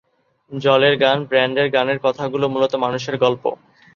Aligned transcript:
জলের 0.51 0.95
গান 0.97 1.17
ব্যান্ডের 1.25 1.67
গানের 1.69 1.99
কথাগুলো 2.03 2.45
মূলত 2.53 2.73
মানুষের 2.75 3.15
গল্প। 3.17 3.43